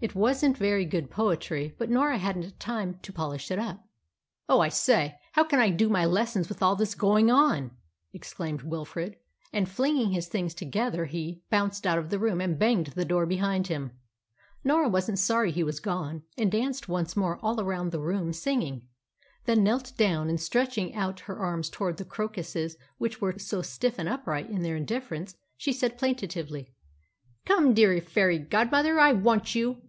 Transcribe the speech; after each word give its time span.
It 0.00 0.14
wasn't 0.14 0.58
very 0.58 0.84
good 0.84 1.10
poetry, 1.10 1.74
but 1.78 1.88
Norah 1.88 2.18
hadn't 2.18 2.60
time 2.60 2.98
to 3.00 3.10
polish 3.10 3.50
it 3.50 3.58
up. 3.58 3.88
"Oh, 4.50 4.60
I 4.60 4.68
say! 4.68 5.16
How 5.32 5.44
can 5.44 5.58
I 5.60 5.70
do 5.70 5.88
my 5.88 6.04
lessons 6.04 6.50
with 6.50 6.62
all 6.62 6.76
this 6.76 6.94
going 6.94 7.30
on?" 7.30 7.70
exclaimed 8.12 8.60
Wilfrid. 8.60 9.16
And 9.50 9.66
flinging 9.66 10.10
his 10.10 10.26
things 10.28 10.52
together 10.52 11.06
he 11.06 11.40
bounced 11.48 11.86
out 11.86 11.96
of 11.96 12.10
the 12.10 12.18
room 12.18 12.42
and 12.42 12.58
banged 12.58 12.88
the 12.88 13.06
door 13.06 13.24
behind 13.24 13.68
him. 13.68 13.92
Norah 14.62 14.90
wasn't 14.90 15.18
sorry 15.20 15.50
he 15.52 15.64
was 15.64 15.80
gone, 15.80 16.22
and 16.36 16.52
danced 16.52 16.86
once 16.86 17.16
more 17.16 17.38
all 17.42 17.56
round 17.64 17.90
the 17.90 17.98
room 17.98 18.34
singing; 18.34 18.82
then 19.46 19.64
knelt 19.64 19.94
down, 19.96 20.28
and, 20.28 20.38
stretching 20.38 20.94
out 20.94 21.20
her 21.20 21.38
arms 21.38 21.70
towards 21.70 21.96
the 21.96 22.04
crocuses 22.04 22.76
which 22.98 23.22
were 23.22 23.38
so 23.38 23.62
stiff 23.62 23.98
and 23.98 24.10
upright 24.10 24.50
in 24.50 24.60
their 24.60 24.76
indifference, 24.76 25.34
she 25.56 25.72
said 25.72 25.96
plaintively 25.96 26.74
"Come, 27.46 27.72
dear 27.72 27.98
fairy 28.02 28.38
godmother, 28.38 29.00
I 29.00 29.12
want 29.14 29.54
you!" 29.54 29.80